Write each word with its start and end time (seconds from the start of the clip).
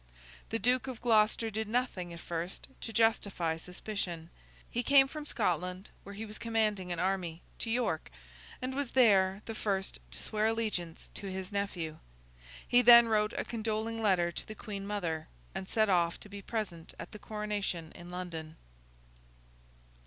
The 0.49 0.57
Duke 0.57 0.87
of 0.87 0.99
Gloucester 0.99 1.51
did 1.51 1.67
nothing, 1.67 2.11
at 2.11 2.19
first, 2.19 2.67
to 2.81 2.91
justify 2.91 3.55
suspicion. 3.55 4.31
He 4.71 4.81
came 4.81 5.07
from 5.07 5.27
Scotland 5.27 5.91
(where 6.03 6.15
he 6.15 6.25
was 6.25 6.39
commanding 6.39 6.91
an 6.91 6.97
army) 6.99 7.43
to 7.59 7.69
York, 7.69 8.09
and 8.63 8.73
was 8.73 8.89
there 8.97 9.43
the 9.45 9.53
first 9.53 9.99
to 10.09 10.23
swear 10.23 10.47
allegiance 10.47 11.11
to 11.13 11.27
his 11.27 11.51
nephew. 11.51 11.99
He 12.67 12.81
then 12.81 13.09
wrote 13.09 13.33
a 13.33 13.45
condoling 13.45 14.01
letter 14.01 14.31
to 14.31 14.47
the 14.47 14.55
Queen 14.55 14.87
Mother, 14.87 15.27
and 15.53 15.69
set 15.69 15.87
off 15.87 16.19
to 16.21 16.29
be 16.29 16.41
present 16.41 16.95
at 16.97 17.11
the 17.11 17.19
coronation 17.19 17.91
in 17.91 18.09
London. 18.09 18.55